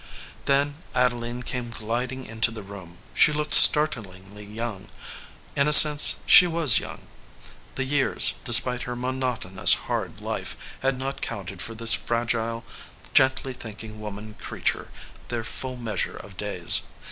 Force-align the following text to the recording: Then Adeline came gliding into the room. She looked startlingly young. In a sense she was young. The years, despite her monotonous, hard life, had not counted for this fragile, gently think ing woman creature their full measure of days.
Then 0.45 0.77
Adeline 0.95 1.43
came 1.43 1.69
gliding 1.69 2.25
into 2.25 2.49
the 2.49 2.63
room. 2.63 2.97
She 3.13 3.31
looked 3.31 3.53
startlingly 3.53 4.43
young. 4.43 4.89
In 5.55 5.67
a 5.67 5.73
sense 5.73 6.15
she 6.25 6.47
was 6.47 6.79
young. 6.79 7.01
The 7.75 7.83
years, 7.83 8.33
despite 8.43 8.81
her 8.89 8.95
monotonous, 8.95 9.75
hard 9.75 10.19
life, 10.19 10.55
had 10.79 10.97
not 10.97 11.21
counted 11.21 11.61
for 11.61 11.75
this 11.75 11.93
fragile, 11.93 12.65
gently 13.13 13.53
think 13.53 13.83
ing 13.83 13.99
woman 14.01 14.33
creature 14.41 14.87
their 15.27 15.43
full 15.43 15.77
measure 15.77 16.17
of 16.17 16.35
days. 16.35 16.81